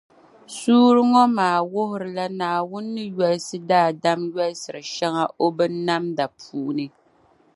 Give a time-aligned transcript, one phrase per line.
[0.57, 6.85] Suurili ŋɔ maa wuhirila Naawuni ni yolisi daadam yolisiri shεŋa o binnamda puuni.